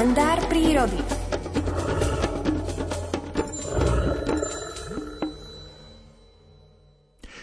[0.00, 0.96] kalendár prírody.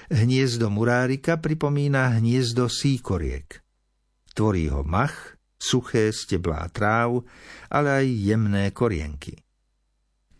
[0.09, 3.61] Hniezdo murárika pripomína hniezdo síkoriek.
[4.33, 7.29] Tvorí ho mach, suché steblá tráv,
[7.69, 9.37] ale aj jemné korienky.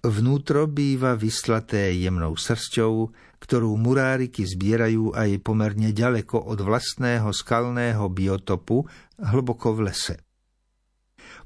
[0.02, 8.90] Vnútro býva vyslaté jemnou srsťou, ktorú muráriky zbierajú aj pomerne ďaleko od vlastného skalného biotopu,
[9.22, 10.27] hlboko v lese.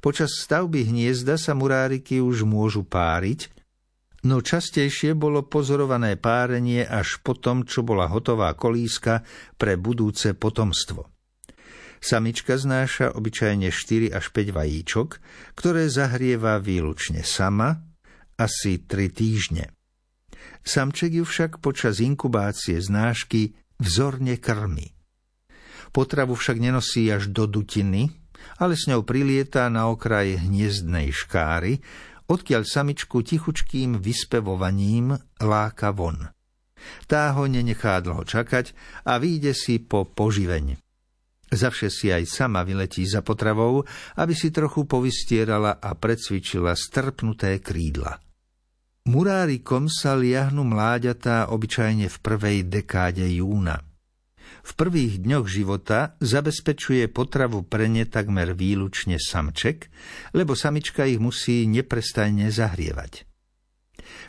[0.02, 3.54] Počas stavby hniezda sa muráriky už môžu páriť,
[4.26, 9.22] no častejšie bolo pozorované párenie až po tom, čo bola hotová kolíska
[9.62, 11.06] pre budúce potomstvo.
[12.02, 15.10] Samička znáša obyčajne 4 až 5 vajíčok,
[15.54, 17.78] ktoré zahrieva výlučne sama,
[18.42, 19.70] asi 3 týždne.
[20.66, 24.98] Samček ju však počas inkubácie znášky vzorne krmi.
[25.94, 28.21] Potravu však nenosí až do dutiny,
[28.62, 31.82] ale s ňou prilieta na okraj hniezdnej škáry,
[32.32, 36.32] odkiaľ samičku tichučkým vyspevovaním láka von.
[37.06, 38.74] Tá ho nenechá dlho čakať
[39.06, 40.80] a vyjde si po poživeň.
[41.52, 43.84] Zavše si aj sama vyletí za potravou,
[44.16, 48.24] aby si trochu povystierala a precvičila strpnuté krídla.
[49.12, 53.91] Murárikom sa liahnu mláďatá obyčajne v prvej dekáde júna.
[54.62, 59.90] V prvých dňoch života zabezpečuje potravu pre ne takmer výlučne samček,
[60.38, 63.26] lebo samička ich musí neprestajne zahrievať.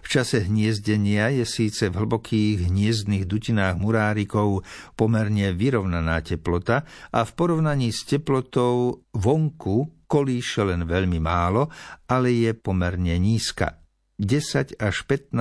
[0.03, 4.67] V čase hniezdenia je síce v hlbokých hniezdnych dutinách murárikov
[4.99, 6.83] pomerne vyrovnaná teplota
[7.15, 11.71] a v porovnaní s teplotou vonku kolíše len veľmi málo,
[12.11, 13.81] ale je pomerne nízka
[14.21, 15.35] 10 až 15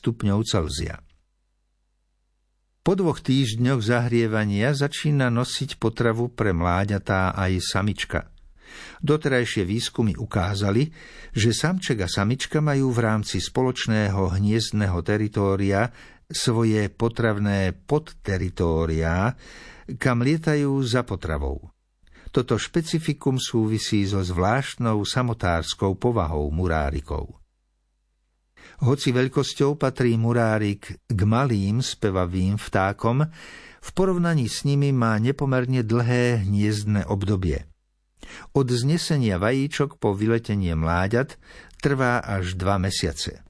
[0.00, 1.00] stupňov Celzia.
[2.80, 8.20] Po dvoch týždňoch zahrievania začína nosiť potravu pre mláďatá aj samička–
[9.00, 10.92] Doterajšie výskumy ukázali,
[11.32, 15.88] že samček a samička majú v rámci spoločného hniezdného teritória
[16.30, 19.34] svoje potravné podteritória,
[19.98, 21.72] kam lietajú za potravou.
[22.30, 27.40] Toto špecifikum súvisí so zvláštnou samotárskou povahou murárikov.
[28.80, 33.28] Hoci veľkosťou patrí murárik k malým spevavým vtákom,
[33.80, 37.64] v porovnaní s nimi má nepomerne dlhé hniezdne obdobie–
[38.54, 41.38] od znesenia vajíčok po vyletenie mláďat
[41.80, 43.42] trvá až dva mesiace.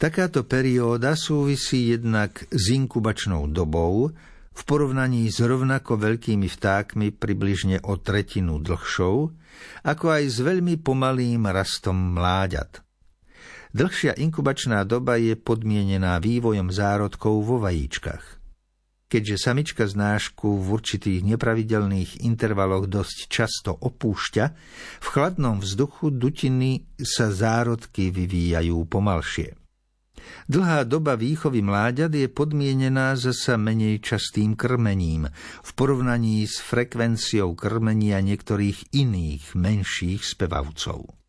[0.00, 4.10] Takáto perióda súvisí jednak s inkubačnou dobou,
[4.50, 9.16] v porovnaní s rovnako veľkými vtákmi približne o tretinu dlhšou,
[9.86, 12.82] ako aj s veľmi pomalým rastom mláďat.
[13.70, 18.42] Dlhšia inkubačná doba je podmienená vývojom zárodkov vo vajíčkach.
[19.10, 24.44] Keďže samička znášku v určitých nepravidelných intervaloch dosť často opúšťa,
[25.02, 29.54] v chladnom vzduchu dutiny sa zárodky vyvíjajú pomalšie.
[30.50, 35.30] Dlhá doba výchovy mláďat je podmienená zasa menej častým krmením
[35.62, 41.19] v porovnaní s frekvenciou krmenia niektorých iných menších spevavcov.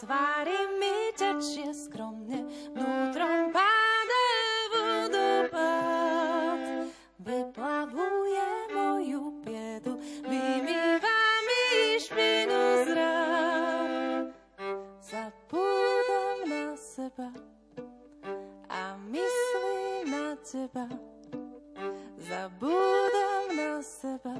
[0.00, 4.24] Tvári mi tečie skromne, vnútrom páde
[4.72, 6.60] vodopád.
[7.20, 14.32] Vyplavuje moju piedu, vymýva mi špinu z rán.
[15.04, 17.28] Zabúdam na seba
[18.72, 20.88] a myslím na teba.
[22.16, 24.32] Zabúdam na seba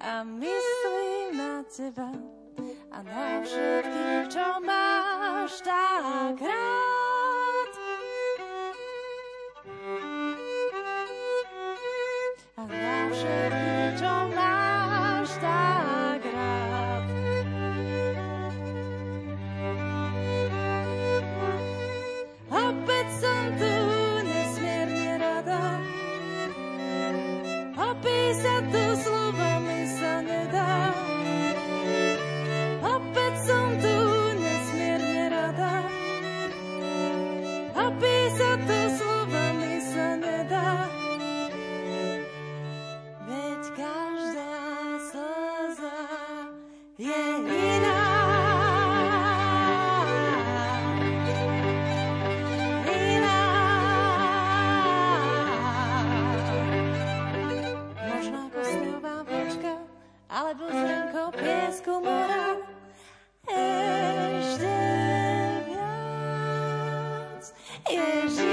[0.00, 2.08] a myslím na teba
[2.92, 7.72] a na všetkých, čo máš tak rád.
[12.60, 17.04] A na všetkých, čo máš tak rád.
[22.52, 23.74] Opäť som tu
[24.20, 25.80] nesmierne rada,
[27.72, 28.84] opísať tu
[67.88, 68.51] viac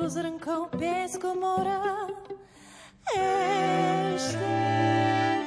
[0.00, 1.76] alebo zrnko piesku mora.
[3.12, 4.56] Ešte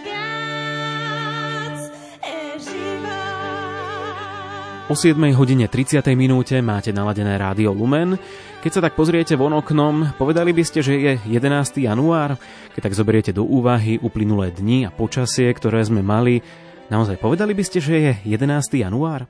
[0.05, 1.81] viac,
[2.21, 3.25] eživá.
[4.85, 6.05] O 7 hodine 30.
[6.13, 8.13] minúte máte naladené rádio Lumen.
[8.61, 11.89] Keď sa tak pozriete von oknom, povedali by ste, že je 11.
[11.89, 12.37] január?
[12.77, 16.45] Keď tak zoberiete do úvahy uplynulé dni a počasie, ktoré sme mali,
[16.93, 18.85] naozaj povedali by ste, že je 11.
[18.85, 19.25] január?